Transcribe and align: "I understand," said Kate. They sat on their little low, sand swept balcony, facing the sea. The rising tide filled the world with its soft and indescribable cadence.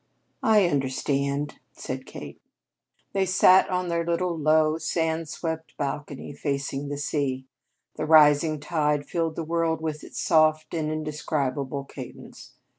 "I 0.41 0.65
understand," 0.65 1.59
said 1.73 2.07
Kate. 2.07 2.41
They 3.13 3.27
sat 3.27 3.69
on 3.69 3.87
their 3.87 4.03
little 4.03 4.35
low, 4.35 4.79
sand 4.79 5.29
swept 5.29 5.77
balcony, 5.77 6.33
facing 6.33 6.87
the 6.89 6.97
sea. 6.97 7.45
The 7.97 8.07
rising 8.07 8.59
tide 8.59 9.05
filled 9.05 9.35
the 9.35 9.43
world 9.43 9.79
with 9.79 10.03
its 10.03 10.19
soft 10.19 10.73
and 10.73 10.89
indescribable 10.91 11.85
cadence. 11.85 12.53